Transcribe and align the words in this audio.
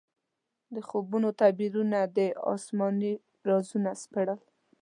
د 0.73 0.75
خوبونو 0.87 1.29
تعبیرونه 1.39 1.99
دې 2.15 2.27
اسماني 2.53 3.13
رازونه 3.47 3.91
سپړل. 4.01 4.39